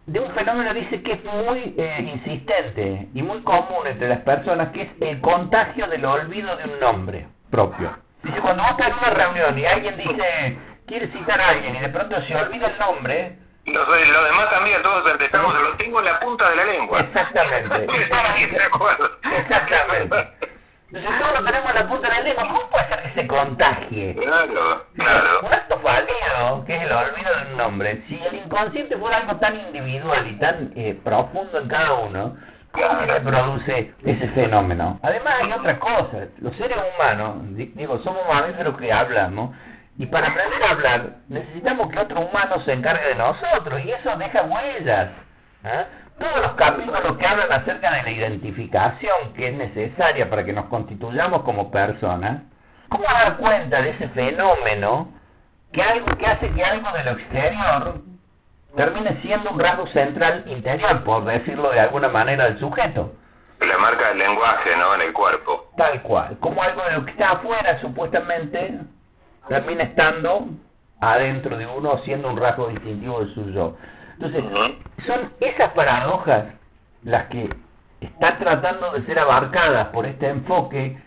de 0.08 0.20
un 0.20 0.30
fenómeno 0.32 0.72
dice 0.72 1.02
que 1.02 1.12
es 1.12 1.24
muy 1.24 1.74
eh, 1.76 2.12
insistente 2.14 3.08
y 3.12 3.22
muy 3.22 3.40
común 3.42 3.86
entre 3.86 4.08
las 4.08 4.20
personas, 4.20 4.70
que 4.70 4.82
es 4.82 4.88
el 5.00 5.20
contagio 5.20 5.86
del 5.86 6.04
olvido 6.04 6.56
de 6.56 6.64
un 6.64 6.80
nombre 6.80 7.26
propio. 7.50 7.94
Dice, 8.22 8.40
cuando 8.40 8.62
vos 8.62 8.72
estás 8.72 8.88
en 8.88 8.94
una 8.94 9.10
reunión 9.10 9.58
y 9.58 9.66
alguien 9.66 9.96
dice, 9.98 10.58
quiere 10.86 11.08
citar 11.08 11.38
a 11.40 11.50
alguien 11.50 11.76
y 11.76 11.80
de 11.80 11.88
pronto 11.90 12.20
se 12.22 12.34
olvida 12.34 12.68
el 12.68 12.78
nombre, 12.78 13.36
los, 13.72 13.88
los 13.88 14.24
demás 14.24 14.50
también, 14.50 14.82
todos 14.82 15.10
empezamos, 15.10 15.54
lo 15.54 15.76
tengo 15.76 15.98
en 16.00 16.04
la 16.06 16.20
punta 16.20 16.50
de 16.50 16.56
la 16.56 16.64
lengua. 16.64 17.00
Exactamente. 17.00 17.86
Exactamente. 19.38 20.28
Entonces 20.90 21.20
todos 21.20 21.40
lo 21.40 21.44
tenemos 21.44 21.68
en 21.68 21.74
la 21.74 21.88
punta 21.88 22.08
de 22.08 22.14
la 22.14 22.20
lengua. 22.22 22.48
¿Cómo 22.48 22.70
puede 22.70 22.88
ser 22.88 23.02
que 23.02 23.20
se 23.20 23.26
contagie? 23.26 24.14
Claro, 24.14 24.86
claro. 24.94 25.40
Un 25.42 25.54
acto 25.54 25.78
fallido, 25.80 26.64
que 26.64 26.76
es 26.76 26.82
el 26.82 26.92
olvido 26.92 27.36
de 27.36 27.52
un 27.52 27.58
nombre. 27.58 28.02
Si 28.08 28.18
el 28.22 28.34
inconsciente 28.36 28.96
fuera 28.96 29.18
algo 29.18 29.36
tan 29.36 29.56
individual 29.56 30.26
y 30.26 30.38
tan 30.38 30.72
eh, 30.76 30.98
profundo 31.04 31.58
en 31.58 31.68
cada 31.68 31.92
uno, 31.92 32.36
¿cómo 32.72 33.06
se 33.06 33.20
produce 33.20 33.94
ese 34.02 34.28
fenómeno? 34.28 34.98
Además 35.02 35.34
hay 35.42 35.52
otra 35.52 35.78
cosa. 35.78 36.28
Los 36.38 36.56
seres 36.56 36.78
humanos, 36.96 37.36
digo, 37.54 37.98
somos 37.98 38.26
mamíferos 38.26 38.78
que 38.78 38.90
hablamos, 38.90 39.54
y 39.98 40.06
para 40.06 40.28
aprender 40.28 40.62
a 40.62 40.70
hablar, 40.70 41.10
necesitamos 41.28 41.90
que 41.90 41.98
otro 41.98 42.20
humano 42.20 42.60
se 42.64 42.72
encargue 42.72 43.08
de 43.08 43.14
nosotros, 43.16 43.80
y 43.84 43.90
eso 43.90 44.16
deja 44.16 44.42
huellas. 44.42 45.08
¿eh? 45.64 45.84
Todos 46.20 46.40
los 46.40 46.52
capítulos 46.52 47.16
que 47.18 47.26
hablan 47.26 47.52
acerca 47.52 47.90
de 47.90 48.02
la 48.04 48.10
identificación 48.10 49.34
que 49.34 49.48
es 49.48 49.54
necesaria 49.54 50.30
para 50.30 50.44
que 50.44 50.52
nos 50.52 50.66
constituyamos 50.66 51.42
como 51.42 51.72
personas, 51.72 52.42
¿cómo 52.88 53.04
dar 53.04 53.36
cuenta 53.38 53.82
de 53.82 53.90
ese 53.90 54.08
fenómeno 54.10 55.08
que, 55.72 55.82
algo, 55.82 56.06
que 56.16 56.26
hace 56.26 56.48
que 56.50 56.64
algo 56.64 56.92
de 56.92 57.04
lo 57.04 57.10
exterior 57.12 58.00
termine 58.76 59.20
siendo 59.22 59.50
un 59.50 59.58
rasgo 59.58 59.88
central 59.88 60.44
interior, 60.46 61.02
por 61.02 61.24
decirlo 61.24 61.70
de 61.70 61.80
alguna 61.80 62.08
manera, 62.08 62.44
del 62.44 62.60
sujeto? 62.60 63.14
La 63.60 63.78
marca 63.78 64.10
del 64.10 64.18
lenguaje, 64.18 64.76
¿no? 64.76 64.94
En 64.94 65.00
el 65.00 65.12
cuerpo. 65.12 65.72
Tal 65.76 66.00
cual. 66.02 66.36
Como 66.38 66.62
algo 66.62 66.84
de 66.84 66.92
lo 66.92 67.04
que 67.04 67.10
está 67.10 67.32
afuera, 67.32 67.80
supuestamente, 67.80 68.78
termina 69.48 69.84
estando 69.84 70.48
adentro 71.00 71.56
de 71.56 71.66
uno, 71.66 71.98
siendo 72.04 72.28
un 72.28 72.36
rasgo 72.36 72.68
distintivo 72.68 73.24
de 73.24 73.34
su 73.34 73.50
yo. 73.50 73.76
Entonces, 74.14 74.44
son 75.06 75.32
esas 75.40 75.70
paradojas 75.72 76.46
las 77.04 77.26
que 77.26 77.48
están 78.00 78.38
tratando 78.38 78.92
de 78.92 79.02
ser 79.06 79.18
abarcadas 79.18 79.88
por 79.88 80.06
este 80.06 80.28
enfoque 80.28 80.98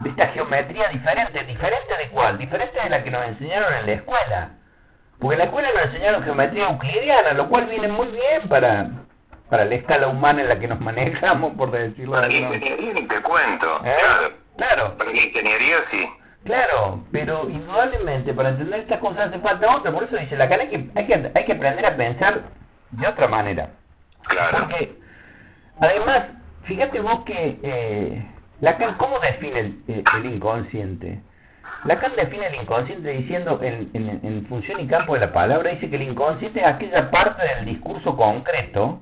de 0.00 0.10
esta 0.10 0.28
geometría 0.28 0.88
diferente. 0.88 1.44
¿Diferente 1.44 1.96
de 1.96 2.08
cuál? 2.10 2.38
Diferente 2.38 2.80
de 2.80 2.90
la 2.90 3.02
que 3.02 3.10
nos 3.10 3.26
enseñaron 3.26 3.74
en 3.74 3.86
la 3.86 3.92
escuela. 3.92 4.50
Porque 5.18 5.34
en 5.34 5.38
la 5.40 5.44
escuela 5.46 5.68
nos 5.74 5.84
enseñaron 5.86 6.22
geometría 6.22 6.68
euclidiana, 6.68 7.32
lo 7.34 7.48
cual 7.48 7.66
viene 7.66 7.88
muy 7.88 8.06
bien 8.06 8.48
para, 8.48 8.88
para 9.50 9.64
la 9.64 9.74
escala 9.74 10.08
humana 10.08 10.42
en 10.42 10.48
la 10.48 10.58
que 10.58 10.68
nos 10.68 10.80
manejamos, 10.80 11.54
por 11.54 11.70
decirlo 11.70 12.18
de 12.18 12.26
alguna 12.26 12.48
manera. 12.50 13.08
te 13.08 13.22
cuento. 13.22 13.80
¿Eh? 13.84 13.96
Claro. 14.56 14.96
Para 14.96 15.12
la 15.12 15.20
ingeniería 15.20 15.76
sí. 15.90 16.08
Claro, 16.44 17.04
pero 17.12 17.48
indudablemente 17.50 18.32
para 18.32 18.50
entender 18.50 18.80
estas 18.80 19.00
cosas 19.00 19.28
hace 19.28 19.38
falta 19.40 19.76
otra. 19.76 19.92
Por 19.92 20.04
eso 20.04 20.16
dice 20.16 20.36
la 20.36 20.44
hay 20.44 20.68
que, 20.68 20.90
hay 20.94 21.06
que, 21.06 21.30
hay 21.34 21.44
que 21.44 21.52
aprender 21.52 21.84
a 21.84 21.96
pensar 21.96 22.42
de 22.92 23.06
otra 23.06 23.28
manera. 23.28 23.70
Claro. 24.22 24.58
Porque, 24.60 24.96
además, 25.80 26.24
fíjate 26.64 27.00
vos 27.00 27.24
que 27.24 27.58
eh, 27.62 28.26
Lacan, 28.60 28.96
¿cómo 28.96 29.18
define 29.20 29.60
el, 29.60 29.82
eh, 29.88 30.04
el 30.16 30.26
inconsciente? 30.26 31.20
Lacan 31.84 32.12
define 32.16 32.46
el 32.46 32.54
inconsciente 32.56 33.10
diciendo, 33.10 33.58
en, 33.62 33.90
en, 33.94 34.20
en, 34.22 34.46
función 34.46 34.80
y 34.80 34.86
campo 34.86 35.14
de 35.14 35.20
la 35.20 35.32
palabra, 35.32 35.70
dice 35.70 35.88
que 35.88 35.96
el 35.96 36.02
inconsciente 36.02 36.60
es 36.60 36.66
aquella 36.66 37.10
parte 37.10 37.42
del 37.54 37.64
discurso 37.66 38.16
concreto. 38.16 39.00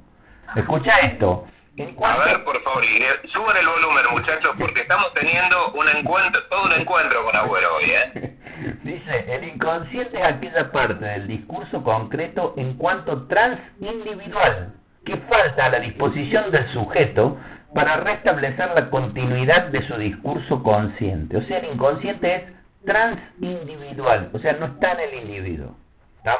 Escucha 0.55 0.93
esto. 1.03 1.47
A 1.81 2.17
ver, 2.25 2.43
por 2.43 2.61
favor, 2.65 2.85
suban 3.33 3.57
el 3.57 3.67
volumen, 3.67 4.05
muchachos, 4.11 4.51
porque 4.59 4.81
estamos 4.81 5.13
teniendo 5.15 5.71
un 5.73 5.89
encuentro, 5.89 6.43
todo 6.49 6.65
un 6.65 6.73
encuentro 6.73 7.25
con 7.25 7.37
Agüero 7.37 7.77
hoy, 7.77 7.91
¿eh? 7.91 8.37
Dice, 8.83 9.25
el 9.29 9.45
inconsciente 9.45 10.21
es 10.21 10.27
aquella 10.27 10.73
parte 10.73 11.05
del 11.05 11.29
discurso 11.29 11.85
concreto 11.85 12.55
en 12.57 12.75
cuanto 12.75 13.29
transindividual 13.29 14.75
que 15.05 15.17
falta 15.29 15.67
a 15.67 15.71
la 15.71 15.79
disposición 15.79 16.51
del 16.51 16.67
sujeto 16.73 17.39
para 17.73 17.99
restablecer 17.99 18.71
la 18.75 18.91
continuidad 18.91 19.69
de 19.69 19.87
su 19.87 19.97
discurso 19.99 20.61
consciente. 20.65 21.37
O 21.37 21.43
sea, 21.43 21.59
el 21.59 21.75
inconsciente 21.75 22.35
es 22.35 22.43
transindividual, 22.85 24.31
o 24.33 24.39
sea, 24.41 24.55
no 24.55 24.67
está 24.67 24.95
en 24.95 25.01
el 25.01 25.15
individuo. 25.23 25.77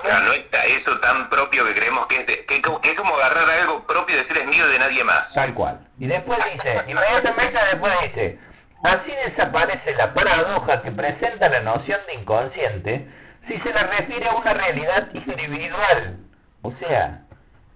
No 0.03 0.33
está 0.33 0.65
eso 0.65 0.99
tan 1.01 1.29
propio 1.31 1.65
que 1.65 1.75
creemos 1.75 2.07
que 2.07 2.21
es, 2.21 2.27
que, 2.27 2.91
es 2.91 2.97
como 2.97 3.15
agarrar 3.17 3.51
algo 3.51 3.87
propio 3.87 4.15
y 4.15 4.19
decir 4.19 4.39
es 4.39 4.47
mío 4.47 4.67
de 4.69 4.79
nadie 4.79 5.05
más. 5.05 5.33
Tal 5.35 5.55
cual. 5.55 5.81
Y 5.99 6.07
después 6.07 6.39
dice, 6.53 6.83
inmediatamente 6.87 7.59
después 7.73 7.93
dice, 8.03 8.39
así 8.83 9.13
desaparece 9.27 9.95
la 9.95 10.13
paradoja 10.15 10.83
que 10.83 10.91
presenta 10.93 11.49
la 11.49 11.61
noción 11.61 12.01
de 12.07 12.15
inconsciente 12.15 13.09
si 13.47 13.59
se 13.61 13.73
la 13.73 13.85
refiere 13.85 14.29
a 14.29 14.35
una 14.35 14.53
realidad 14.53 15.09
individual. 15.15 16.19
O 16.63 16.73
sea, 16.73 17.23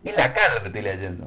es 0.04 0.16
la 0.16 0.34
cara 0.34 0.60
que 0.60 0.66
estoy 0.66 0.82
leyendo. 0.82 1.26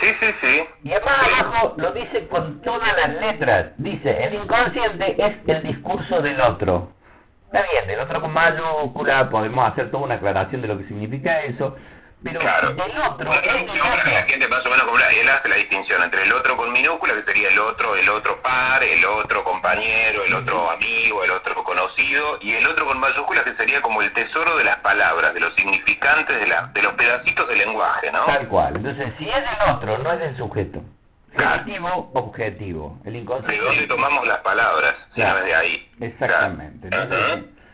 Sí, 0.00 0.06
sí, 0.20 0.26
sí. 0.40 0.64
Y 0.84 0.92
además 0.92 1.18
abajo 1.22 1.74
lo 1.78 1.92
dice 1.92 2.28
con 2.28 2.60
todas 2.62 2.94
las 2.96 3.14
letras. 3.20 3.72
Dice, 3.78 4.24
el 4.24 4.34
inconsciente 4.34 5.16
es 5.18 5.36
el 5.46 5.62
discurso 5.62 6.20
del 6.20 6.40
otro. 6.40 6.92
Está 7.50 7.64
bien, 7.72 7.86
del 7.86 8.00
otro 8.00 8.20
con 8.20 8.30
mayúscula, 8.30 9.30
podemos 9.30 9.72
hacer 9.72 9.90
toda 9.90 10.04
una 10.04 10.16
aclaración 10.16 10.60
de 10.60 10.68
lo 10.68 10.76
que 10.76 10.84
significa 10.84 11.40
eso, 11.44 11.76
pero 12.22 12.40
claro. 12.40 12.74
del 12.74 12.98
otro... 13.00 13.32
la 13.32 14.22
gente 14.24 14.48
más 14.48 14.66
o 14.66 14.68
menos 14.68 14.84
como 14.84 14.98
él 14.98 15.28
hace 15.30 15.48
la 15.48 15.56
distinción 15.56 16.02
entre 16.02 16.24
el 16.24 16.32
otro 16.34 16.58
con 16.58 16.70
minúscula, 16.72 17.14
que 17.14 17.22
sería 17.22 17.48
el 17.48 17.58
otro, 17.58 17.96
el 17.96 18.06
otro 18.10 18.42
par, 18.42 18.84
el 18.84 19.02
otro 19.02 19.44
compañero, 19.44 20.24
el 20.24 20.34
otro 20.34 20.70
amigo, 20.70 21.24
el 21.24 21.30
otro 21.30 21.64
conocido, 21.64 22.38
y 22.42 22.52
el 22.52 22.66
otro 22.66 22.84
con 22.84 23.00
mayúsculas 23.00 23.44
que 23.44 23.54
sería 23.54 23.80
como 23.80 24.02
el 24.02 24.12
tesoro 24.12 24.58
de 24.58 24.64
las 24.64 24.80
palabras, 24.80 25.32
de 25.32 25.40
los 25.40 25.54
significantes, 25.54 26.38
de, 26.38 26.48
la, 26.48 26.66
de 26.66 26.82
los 26.82 26.92
pedacitos 26.96 27.48
del 27.48 27.58
lenguaje, 27.60 28.12
¿no? 28.12 28.26
Tal 28.26 28.46
cual. 28.48 28.76
Entonces, 28.76 29.10
si 29.16 29.26
es 29.26 29.36
del 29.36 29.74
otro, 29.74 29.96
no 29.96 30.12
es 30.12 30.20
del 30.20 30.36
sujeto. 30.36 30.82
Objetivo, 31.38 32.10
objetivo. 32.14 32.98
El 33.04 33.16
inconsciente. 33.16 33.60
¿De 33.60 33.66
dónde 33.66 33.86
tomamos 33.86 34.26
las 34.26 34.40
palabras? 34.40 34.94
Claro. 35.14 35.44
de 35.44 35.54
ahí. 35.54 35.88
Exactamente. 36.00 36.88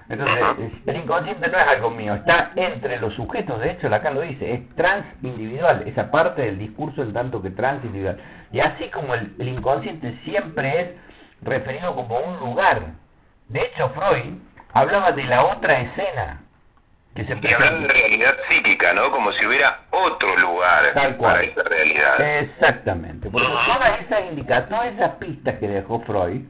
Entonces, 0.08 0.72
el 0.86 0.96
inconsciente 0.96 1.48
no 1.48 1.58
es 1.58 1.66
algo 1.66 1.90
mío, 1.90 2.14
está 2.14 2.52
entre 2.56 2.98
los 3.00 3.14
sujetos, 3.14 3.58
de 3.60 3.70
hecho, 3.70 3.92
acá 3.92 4.10
lo 4.10 4.20
dice, 4.20 4.52
es 4.52 4.76
transindividual, 4.76 5.84
esa 5.86 6.10
parte 6.10 6.42
del 6.42 6.58
discurso 6.58 7.02
en 7.02 7.14
tanto 7.14 7.40
que 7.40 7.50
transindividual. 7.50 8.20
Y 8.52 8.60
así 8.60 8.88
como 8.90 9.14
el, 9.14 9.32
inconsciente 9.38 10.14
siempre 10.24 10.80
es 10.80 10.88
referido 11.42 11.94
como 11.94 12.18
un 12.18 12.38
lugar. 12.38 12.82
De 13.48 13.62
hecho, 13.62 13.88
Freud 13.90 14.34
hablaba 14.74 15.12
de 15.12 15.24
la 15.24 15.44
otra 15.46 15.80
escena. 15.80 16.42
Que 17.14 17.24
se 17.24 17.38
y 17.40 17.52
hablaba 17.52 17.78
de 17.78 17.88
realidad 17.88 18.34
psíquica, 18.48 18.92
¿no? 18.92 19.10
Como 19.12 19.30
si 19.32 19.46
hubiera 19.46 19.82
otro 19.90 20.36
lugar 20.36 20.92
para 21.18 21.42
esa 21.42 21.62
realidad. 21.62 22.38
Exactamente. 22.40 23.30
Porque 23.30 23.46
todas 23.46 24.00
esas 24.00 24.20
indicaciones, 24.30 24.68
todas 24.68 24.94
esas 24.94 25.10
pistas 25.16 25.58
que 25.58 25.68
dejó 25.68 26.00
Freud, 26.00 26.42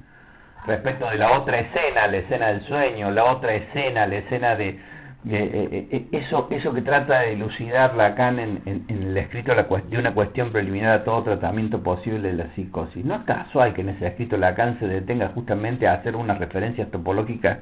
respecto 0.66 1.10
de 1.10 1.16
la 1.16 1.32
otra 1.32 1.60
escena, 1.60 2.06
la 2.06 2.16
escena 2.16 2.46
del 2.48 2.62
sueño, 2.66 3.10
la 3.10 3.24
otra 3.24 3.54
escena, 3.54 4.06
la 4.06 4.16
escena 4.16 4.56
de, 4.56 4.80
eh, 5.26 5.88
eh, 5.90 6.08
eso 6.12 6.48
eso 6.50 6.74
que 6.74 6.82
trata 6.82 7.20
de 7.20 7.32
elucidar 7.32 7.94
Lacan 7.94 8.38
en, 8.38 8.62
en, 8.66 8.84
en 8.88 9.02
el 9.04 9.16
escrito 9.16 9.54
de 9.54 9.98
una 9.98 10.12
cuestión 10.12 10.52
preliminar 10.52 11.00
a 11.00 11.04
todo 11.04 11.22
tratamiento 11.22 11.82
posible 11.82 12.28
de 12.28 12.34
la 12.34 12.54
psicosis. 12.54 13.04
No 13.04 13.16
es 13.16 13.22
casual 13.22 13.72
que 13.72 13.80
en 13.80 13.90
ese 13.90 14.06
escrito 14.06 14.36
Lacan 14.36 14.78
se 14.78 14.86
detenga 14.86 15.28
justamente 15.28 15.88
a 15.88 15.94
hacer 15.94 16.14
una 16.14 16.34
referencia 16.34 16.90
topológica 16.90 17.60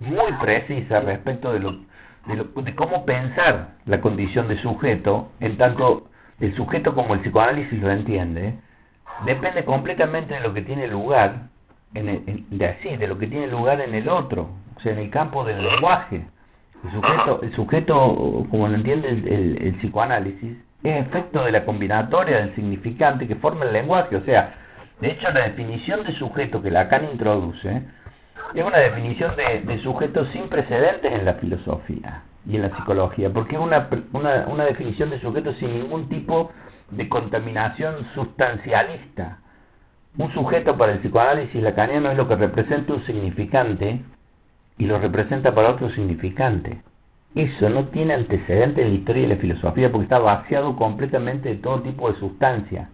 muy 0.00 0.32
precisa 0.40 1.00
respecto 1.00 1.52
de, 1.52 1.60
lo, 1.60 1.78
de, 2.26 2.36
lo, 2.36 2.44
de 2.44 2.74
cómo 2.74 3.04
pensar 3.04 3.74
la 3.86 4.00
condición 4.00 4.48
de 4.48 4.60
sujeto, 4.62 5.30
en 5.40 5.56
tanto 5.56 6.08
el 6.38 6.54
sujeto 6.56 6.94
como 6.94 7.14
el 7.14 7.20
psicoanálisis 7.20 7.80
lo 7.80 7.90
entiende, 7.90 8.54
depende 9.24 9.64
completamente 9.64 10.34
de 10.34 10.40
lo 10.40 10.54
que 10.54 10.62
tiene 10.62 10.86
lugar 10.86 11.48
en 11.94 12.46
de 12.50 12.66
así, 12.66 12.96
de 12.96 13.06
lo 13.06 13.18
que 13.18 13.26
tiene 13.26 13.48
lugar 13.48 13.80
en 13.80 13.94
el 13.94 14.08
otro, 14.08 14.48
o 14.76 14.80
sea, 14.80 14.92
en 14.92 14.98
el 14.98 15.10
campo 15.10 15.44
del 15.44 15.62
lenguaje. 15.62 16.24
El 16.84 16.90
sujeto, 16.92 17.40
el 17.42 17.54
sujeto 17.54 18.46
como 18.50 18.68
lo 18.68 18.74
entiende 18.74 19.08
el, 19.08 19.58
el, 19.60 19.74
psicoanálisis, 19.76 20.56
es 20.82 21.06
efecto 21.06 21.44
de 21.44 21.52
la 21.52 21.64
combinatoria 21.64 22.38
del 22.38 22.54
significante 22.54 23.26
que 23.26 23.34
forma 23.36 23.66
el 23.66 23.72
lenguaje. 23.72 24.16
O 24.16 24.24
sea, 24.24 24.54
de 25.00 25.10
hecho, 25.10 25.30
la 25.30 25.48
definición 25.48 26.04
de 26.04 26.14
sujeto 26.14 26.62
que 26.62 26.70
Lacan 26.70 27.04
introduce 27.10 27.82
es 28.54 28.64
una 28.64 28.78
definición 28.78 29.36
de, 29.36 29.60
de 29.60 29.82
sujeto 29.82 30.24
sin 30.32 30.48
precedentes 30.48 31.12
en 31.12 31.24
la 31.24 31.34
filosofía 31.34 32.22
y 32.46 32.56
en 32.56 32.62
la 32.62 32.76
psicología, 32.76 33.30
porque 33.30 33.56
es 33.56 33.60
una, 33.60 33.88
una, 34.12 34.46
una 34.46 34.64
definición 34.64 35.10
de 35.10 35.20
sujeto 35.20 35.52
sin 35.54 35.72
ningún 35.72 36.08
tipo 36.08 36.50
de 36.90 37.08
contaminación 37.08 38.06
sustancialista 38.14 39.38
un 40.18 40.32
sujeto 40.34 40.76
para 40.76 40.92
el 40.92 40.98
psicoanálisis 40.98 41.62
lacaniano 41.62 42.10
es 42.10 42.16
lo 42.16 42.26
que 42.26 42.34
representa 42.34 42.92
un 42.92 43.06
significante 43.06 44.00
y 44.76 44.86
lo 44.86 44.98
representa 44.98 45.54
para 45.54 45.70
otro 45.70 45.88
significante. 45.90 46.82
Eso 47.34 47.68
no 47.68 47.86
tiene 47.88 48.14
antecedente 48.14 48.82
en 48.82 48.88
la 48.88 48.94
historia 48.94 49.22
de 49.22 49.34
la 49.34 49.40
filosofía 49.40 49.90
porque 49.90 50.04
está 50.04 50.18
vaciado 50.18 50.74
completamente 50.74 51.50
de 51.50 51.54
todo 51.56 51.82
tipo 51.82 52.10
de 52.10 52.18
sustancia. 52.18 52.90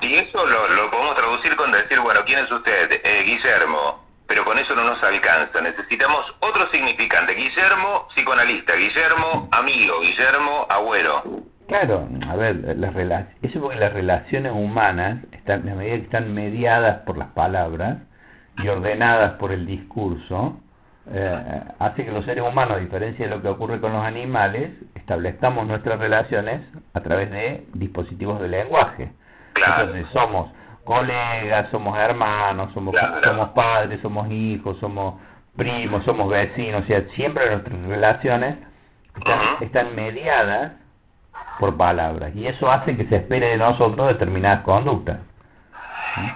Y 0.00 0.14
eso 0.14 0.46
lo, 0.46 0.68
lo 0.68 0.90
podemos 0.90 1.16
traducir 1.16 1.56
con 1.56 1.72
decir, 1.72 1.98
bueno, 2.00 2.20
¿quién 2.24 2.38
es 2.38 2.50
usted? 2.50 2.92
Eh, 3.02 3.22
Guillermo. 3.24 4.09
Pero 4.30 4.44
con 4.44 4.56
eso 4.60 4.76
no 4.76 4.84
nos 4.84 5.02
alcanza. 5.02 5.60
Necesitamos 5.60 6.24
otro 6.38 6.70
significante. 6.70 7.34
Guillermo, 7.34 8.06
psicoanalista. 8.10 8.76
Guillermo, 8.76 9.48
amigo. 9.50 10.00
Guillermo, 10.02 10.66
agüero. 10.68 11.24
Claro, 11.66 12.08
a 12.28 12.36
ver, 12.36 12.76
las 12.76 13.26
eso 13.42 13.60
porque 13.60 13.76
las 13.76 13.92
relaciones 13.92 14.52
humanas, 14.52 15.18
están, 15.32 15.68
a 15.68 15.74
medida 15.74 15.96
que 15.96 16.04
están 16.04 16.32
mediadas 16.32 16.98
por 16.98 17.18
las 17.18 17.30
palabras 17.30 17.98
y 18.58 18.68
ordenadas 18.68 19.32
por 19.32 19.50
el 19.50 19.66
discurso, 19.66 20.60
eh, 21.10 21.62
hace 21.80 22.04
que 22.04 22.12
los 22.12 22.24
seres 22.24 22.44
humanos, 22.44 22.76
a 22.76 22.80
diferencia 22.80 23.26
de 23.26 23.34
lo 23.34 23.42
que 23.42 23.48
ocurre 23.48 23.80
con 23.80 23.92
los 23.92 24.04
animales, 24.04 24.70
establezcamos 24.94 25.66
nuestras 25.66 25.98
relaciones 25.98 26.60
a 26.94 27.00
través 27.00 27.32
de 27.32 27.66
dispositivos 27.74 28.40
de 28.40 28.46
lenguaje. 28.46 29.10
Entonces 29.56 30.06
somos 30.12 30.52
colegas, 30.84 31.70
somos 31.70 31.96
hermanos, 31.98 32.72
somos, 32.72 32.94
somos 33.22 33.48
padres, 33.50 34.00
somos 34.00 34.30
hijos, 34.30 34.78
somos 34.78 35.14
primos, 35.56 36.04
somos 36.04 36.28
vecinos, 36.28 36.84
o 36.84 36.86
sea, 36.86 37.02
siempre 37.14 37.50
nuestras 37.50 37.80
relaciones 37.82 38.56
están 39.60 39.94
mediadas 39.94 40.72
por 41.58 41.76
palabras 41.76 42.34
y 42.34 42.46
eso 42.46 42.70
hace 42.70 42.96
que 42.96 43.04
se 43.06 43.16
espere 43.16 43.48
de 43.48 43.56
nosotros 43.58 44.08
determinadas 44.08 44.62
conductas. 44.62 45.18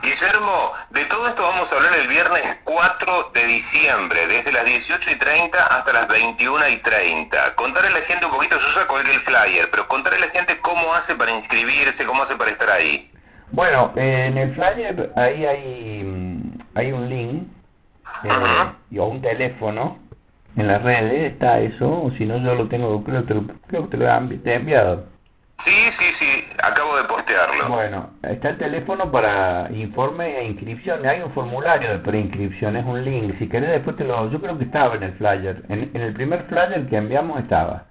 Guillermo, 0.02 0.72
de 0.90 1.04
todo 1.06 1.26
esto 1.26 1.42
vamos 1.42 1.70
a 1.70 1.74
hablar 1.74 1.96
el 1.96 2.06
viernes 2.06 2.58
4 2.62 3.30
de 3.34 3.44
diciembre, 3.44 4.26
desde 4.28 4.52
las 4.52 4.64
18 4.64 5.10
y 5.10 5.18
30 5.18 5.66
hasta 5.66 5.92
las 5.92 6.06
21 6.06 6.68
y 6.68 6.78
30. 6.78 7.54
Contarle 7.56 7.88
a 7.88 7.98
la 7.98 8.06
gente 8.06 8.24
un 8.24 8.32
poquito, 8.32 8.56
yo 8.56 8.74
ya 8.74 8.86
colgué 8.86 9.12
el 9.12 9.20
flyer, 9.22 9.68
pero 9.70 9.88
contarle 9.88 10.18
a 10.18 10.26
la 10.26 10.32
gente 10.32 10.60
cómo 10.60 10.94
hace 10.94 11.16
para 11.16 11.32
inscribirse, 11.32 12.06
cómo 12.06 12.22
hace 12.22 12.36
para 12.36 12.52
estar 12.52 12.70
ahí. 12.70 13.10
Bueno, 13.54 13.92
eh, 13.94 14.26
en 14.26 14.37
el 14.37 14.52
flyer 14.52 15.12
ahí 15.14 15.46
hay, 15.46 16.02
mm, 16.02 16.58
hay 16.75 16.90
un 16.90 17.08
link 17.08 17.42
eh, 18.25 18.73
y, 18.90 18.99
o 18.99 19.04
un 19.04 19.23
teléfono. 19.23 19.99
En 20.56 20.66
las 20.66 20.82
redes 20.82 21.32
está 21.32 21.61
eso, 21.61 21.88
o 21.88 22.11
si 22.18 22.26
no 22.26 22.38
yo 22.38 22.56
lo 22.56 22.66
tengo, 22.66 23.02
creo, 23.04 23.23
te 23.23 23.34
lo, 23.34 23.42
creo 23.68 23.84
que 23.84 23.96
te 23.96 23.96
lo 23.96 24.08
he 24.08 24.54
enviado. 24.54 25.04
Sí, 25.64 25.70
sí, 25.99 26.04
sí, 26.18 26.44
acabo 26.62 26.96
de 26.96 27.04
postearlo. 27.04 27.68
Bueno, 27.68 28.11
está 28.23 28.50
el 28.50 28.58
teléfono 28.58 29.11
para 29.12 29.68
informe 29.73 30.37
e 30.37 30.46
inscripción. 30.46 31.06
Hay 31.06 31.20
un 31.20 31.30
formulario 31.30 31.90
de 31.90 31.99
preinscripción, 31.99 32.76
es 32.76 32.84
un 32.84 33.04
link. 33.04 33.38
Si 33.38 33.49
querés 33.49 33.70
después 33.70 33.96
te 33.96 34.04
lo... 34.04 34.30
Yo 34.30 34.40
creo 34.40 34.58
que 34.58 34.64
estaba 34.64 34.96
en 34.96 35.04
el 35.04 35.12
flyer. 35.12 35.62
En, 35.68 35.90
en 35.94 36.02
el 36.02 36.12
primer 36.12 36.42
flyer 36.44 36.87
que 36.88 36.96
enviamos 36.96 37.38
estaba. 37.38 37.84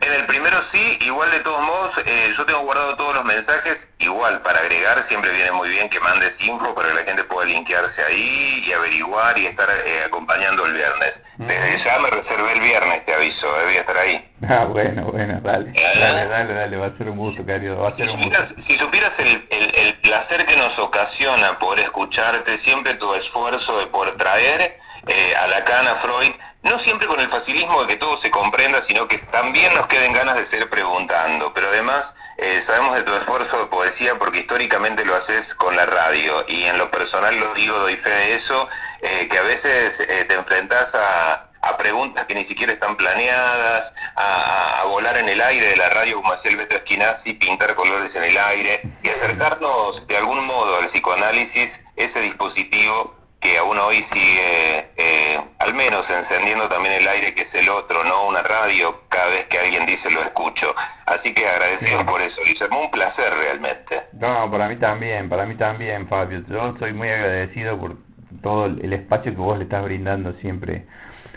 En 0.00 0.12
el 0.12 0.26
primero 0.26 0.62
sí, 0.70 0.98
igual 1.00 1.30
de 1.32 1.40
todos 1.40 1.60
modos, 1.62 1.92
eh, 2.04 2.32
yo 2.36 2.44
tengo 2.44 2.60
guardado 2.60 2.96
todos 2.96 3.16
los 3.16 3.24
mensajes, 3.24 3.78
igual 3.98 4.40
para 4.42 4.60
agregar 4.60 5.04
siempre 5.08 5.32
viene 5.32 5.50
muy 5.50 5.68
bien 5.70 5.88
que 5.90 5.98
mandes 5.98 6.34
info 6.40 6.72
para 6.74 6.88
que 6.88 6.94
la 6.94 7.02
gente 7.02 7.24
pueda 7.24 7.46
linkearse 7.46 8.02
ahí 8.02 8.62
y 8.64 8.72
averiguar 8.72 9.36
y 9.38 9.46
estar 9.46 9.68
eh, 9.70 10.04
acompañando 10.04 10.66
el 10.66 10.74
viernes. 10.74 11.14
Desde 11.38 11.84
ya 11.84 11.98
me 11.98 12.10
reservé 12.10 12.52
el 12.52 12.60
viernes, 12.60 13.04
te 13.06 13.14
aviso, 13.14 13.60
eh, 13.60 13.64
voy 13.64 13.76
a 13.76 13.80
estar 13.80 13.96
ahí. 13.96 14.24
Ah, 14.48 14.64
bueno, 14.64 15.02
bueno, 15.06 15.40
dale, 15.42 15.72
dale, 15.72 16.26
dale, 16.26 16.54
dale, 16.54 16.76
va 16.76 16.86
a 16.86 16.96
ser 16.96 17.10
un 17.10 17.18
gusto, 17.18 17.44
querido, 17.44 17.82
va 17.82 17.88
a 17.88 17.96
ser 17.96 18.08
un 18.08 18.22
gusto. 18.22 18.38
Si 18.66 18.78
supieras 18.78 19.12
el, 19.18 19.46
el, 19.50 19.74
el 19.74 19.94
placer 19.96 20.46
que 20.46 20.56
nos 20.56 20.78
ocasiona 20.78 21.58
poder 21.58 21.80
escucharte, 21.80 22.58
siempre 22.60 22.94
tu 22.94 23.12
esfuerzo 23.14 23.78
de 23.80 23.86
poder 23.88 24.16
traer 24.16 24.78
eh, 25.08 25.34
a 25.34 25.46
Lacan, 25.48 25.88
a 25.88 25.96
Freud, 25.96 26.34
no 26.62 26.78
siempre 26.80 27.06
con 27.06 27.20
el 27.20 27.28
facilismo 27.28 27.82
de 27.82 27.88
que 27.88 27.96
todo 27.96 28.18
se 28.18 28.30
comprenda, 28.30 28.84
sino 28.86 29.08
que 29.08 29.18
también 29.30 29.74
nos 29.74 29.86
queden 29.88 30.12
ganas 30.12 30.36
de 30.36 30.46
seguir 30.48 30.68
preguntando. 30.68 31.52
Pero 31.54 31.68
además 31.68 32.06
eh, 32.40 32.62
sabemos 32.66 32.94
de 32.94 33.02
tu 33.02 33.12
esfuerzo 33.14 33.58
de 33.58 33.66
poesía 33.66 34.14
porque 34.16 34.38
históricamente 34.38 35.04
lo 35.04 35.16
haces 35.16 35.52
con 35.54 35.74
la 35.74 35.86
radio 35.86 36.44
y 36.46 36.62
en 36.62 36.78
lo 36.78 36.88
personal 36.88 37.36
lo 37.36 37.52
digo, 37.54 37.76
doy 37.78 37.96
fe 37.96 38.10
de 38.10 38.36
eso, 38.36 38.68
eh, 39.02 39.28
que 39.28 39.38
a 39.38 39.42
veces 39.42 39.94
eh, 39.98 40.24
te 40.28 40.34
enfrentas 40.34 40.94
a, 40.94 41.48
a 41.62 41.76
preguntas 41.76 42.26
que 42.28 42.36
ni 42.36 42.44
siquiera 42.44 42.72
están 42.72 42.96
planeadas, 42.96 43.92
a, 44.14 44.82
a, 44.82 44.84
volar 44.84 45.16
en 45.18 45.28
el 45.28 45.40
aire 45.40 45.66
de 45.66 45.76
la 45.76 45.86
radio 45.86 46.16
como 46.16 46.32
hacía 46.32 46.52
el 46.52 46.58
Beto 46.58 46.76
Esquinazzi, 46.76 47.34
pintar 47.34 47.74
colores 47.74 48.14
en 48.14 48.22
el 48.22 48.38
aire 48.38 48.82
y 49.02 49.08
acercarnos 49.08 50.06
de 50.06 50.16
algún 50.16 50.46
modo 50.46 50.76
al 50.76 50.90
psicoanálisis, 50.90 51.72
ese 51.96 52.20
dispositivo 52.20 53.17
que 53.40 53.58
aún 53.58 53.78
hoy 53.78 54.04
sigue 54.12 54.86
eh, 54.96 55.40
al 55.58 55.74
menos 55.74 56.08
encendiendo 56.08 56.68
también 56.68 56.94
el 56.94 57.08
aire 57.08 57.34
que 57.34 57.42
es 57.42 57.54
el 57.54 57.68
otro, 57.68 58.02
no 58.04 58.28
una 58.28 58.42
radio, 58.42 59.02
cada 59.08 59.26
vez 59.28 59.46
que 59.46 59.58
alguien 59.58 59.86
dice 59.86 60.10
lo 60.10 60.22
escucho. 60.22 60.74
Así 61.06 61.32
que 61.34 61.46
agradecido 61.46 62.04
por 62.06 62.20
eso, 62.20 62.42
Guillermo, 62.42 62.80
un 62.80 62.90
placer 62.90 63.32
realmente. 63.32 64.02
No, 64.14 64.50
para 64.50 64.68
mí 64.68 64.76
también, 64.76 65.28
para 65.28 65.46
mí 65.46 65.54
también, 65.54 66.08
Fabio. 66.08 66.42
Yo 66.48 66.70
estoy 66.70 66.92
muy 66.92 67.08
agradecido 67.08 67.78
por 67.78 67.96
todo 68.42 68.66
el 68.66 68.92
espacio 68.92 69.32
que 69.32 69.38
vos 69.38 69.58
le 69.58 69.64
estás 69.64 69.84
brindando 69.84 70.32
siempre 70.34 70.86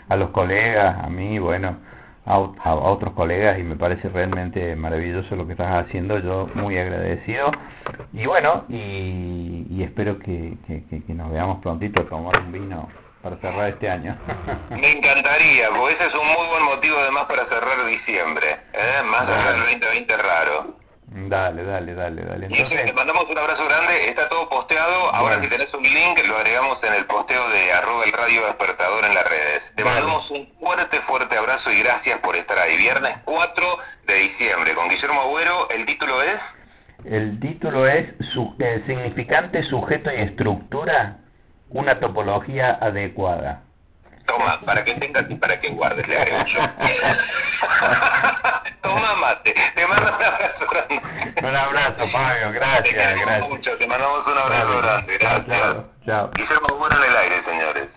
a 0.08 0.16
los 0.16 0.30
colegas, 0.30 1.02
a 1.02 1.08
mí, 1.08 1.38
bueno, 1.38 1.78
a, 2.24 2.34
a, 2.34 2.74
otros 2.74 3.12
colegas 3.14 3.58
y 3.58 3.62
me 3.62 3.76
parece 3.76 4.08
realmente 4.08 4.76
maravilloso 4.76 5.34
lo 5.36 5.46
que 5.46 5.52
estás 5.52 5.84
haciendo, 5.84 6.18
yo 6.18 6.48
muy 6.54 6.78
agradecido 6.78 7.50
y 8.12 8.26
bueno, 8.26 8.64
y, 8.68 9.66
y 9.70 9.82
espero 9.82 10.18
que, 10.18 10.54
que, 10.66 10.84
que, 10.84 11.14
nos 11.14 11.32
veamos 11.32 11.60
prontito 11.62 12.02
a 12.02 12.04
tomar 12.04 12.38
un 12.40 12.52
vino 12.52 12.88
para 13.22 13.36
cerrar 13.36 13.68
este 13.68 13.88
año. 13.88 14.16
Me 14.70 14.98
encantaría, 14.98 15.68
porque 15.70 15.94
ese 15.94 16.06
es 16.06 16.14
un 16.14 16.26
muy 16.26 16.46
buen 16.48 16.64
motivo 16.64 16.98
además 16.98 17.26
para 17.26 17.46
cerrar 17.46 17.86
diciembre, 17.86 18.56
¿eh? 18.72 19.02
más 19.04 19.28
allá 19.28 19.52
del 19.52 19.60
2020 19.60 20.16
raro. 20.16 20.81
Dale, 21.14 21.62
dale, 21.62 21.94
dale, 21.94 22.22
dale. 22.22 22.46
Entonces, 22.46 22.86
te 22.86 22.92
mandamos 22.94 23.28
un 23.28 23.36
abrazo 23.36 23.66
grande, 23.66 24.08
está 24.08 24.30
todo 24.30 24.48
posteado, 24.48 25.14
ahora 25.14 25.42
si 25.42 25.48
tenés 25.48 25.72
un 25.74 25.82
link 25.82 26.18
lo 26.26 26.38
agregamos 26.38 26.82
en 26.82 26.94
el 26.94 27.04
posteo 27.04 27.50
de 27.50 27.70
arroba 27.70 28.04
el 28.04 28.12
radio 28.12 28.46
despertador 28.46 29.04
en 29.04 29.14
las 29.14 29.26
redes. 29.26 29.62
Te 29.76 29.84
mandamos 29.84 30.30
un 30.30 30.46
fuerte, 30.58 31.00
fuerte 31.02 31.36
abrazo 31.36 31.70
y 31.70 31.80
gracias 31.80 32.18
por 32.20 32.34
estar 32.34 32.58
ahí. 32.58 32.78
Viernes 32.78 33.18
4 33.24 33.78
de 34.06 34.14
diciembre 34.14 34.74
con 34.74 34.88
Guillermo 34.88 35.20
Agüero, 35.20 35.68
el 35.68 35.84
título 35.84 36.22
es... 36.22 36.40
El 37.04 37.38
título 37.40 37.86
es 37.86 38.08
su, 38.32 38.56
eh, 38.58 38.82
Significante, 38.86 39.64
Sujeto 39.64 40.10
y 40.10 40.22
Estructura, 40.22 41.18
una 41.68 42.00
topología 42.00 42.78
adecuada. 42.80 43.64
Toma, 44.26 44.60
para 44.64 44.82
que 44.84 44.94
tengas 44.94 45.30
y 45.30 45.34
para 45.34 45.60
que 45.60 45.68
guardes, 45.70 46.08
le 46.08 46.16
agrego 46.16 46.46
yo. 46.46 46.60
Toma 48.82 49.14
mate, 49.16 49.54
te 49.74 49.86
mando 49.86 50.08
un 50.08 50.24
abrazo 50.24 50.66
grande. 50.70 51.02
Un 51.48 51.56
abrazo, 51.56 52.08
Fabio, 52.08 52.52
gracias, 52.52 52.82
te 52.84 52.92
gracias. 52.92 53.48
Mucho, 53.48 53.76
te 53.78 53.86
mandamos 53.86 54.26
un 54.26 54.38
abrazo 54.38 54.78
grande, 54.78 55.18
gracias. 55.18 55.76
Chao. 56.04 56.30
Guillermo 56.34 56.76
Bueno 56.78 56.96
en 56.96 57.10
el 57.10 57.16
aire. 57.16 57.42